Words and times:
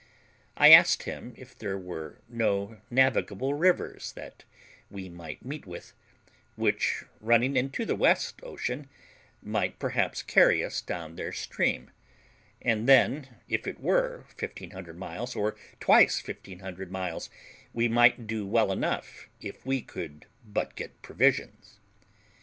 I 0.57 0.71
asked 0.71 1.03
him 1.03 1.35
if 1.37 1.55
there 1.55 1.77
were 1.77 2.21
no 2.27 2.81
navigable 2.89 3.53
rivers 3.53 4.13
that 4.13 4.45
we 4.89 5.09
might 5.09 5.45
meet 5.45 5.67
with, 5.67 5.93
which, 6.55 7.03
running 7.19 7.55
into 7.55 7.85
the 7.85 7.95
west 7.95 8.39
ocean, 8.41 8.89
might 9.43 9.77
perhaps 9.77 10.23
carry 10.23 10.63
us 10.65 10.81
down 10.81 11.17
their 11.17 11.31
stream, 11.31 11.91
and 12.63 12.89
then, 12.89 13.27
if 13.47 13.67
it 13.67 13.79
were 13.79 14.25
1500 14.39 14.97
miles, 14.97 15.35
or 15.35 15.55
twice 15.79 16.25
1500 16.27 16.91
miles, 16.91 17.29
we 17.71 17.87
might 17.87 18.25
do 18.25 18.47
well 18.47 18.71
enough 18.71 19.29
if 19.39 19.63
we 19.67 19.83
could 19.83 20.25
but 20.43 20.75
get 20.75 20.99
provisions. 21.03 21.77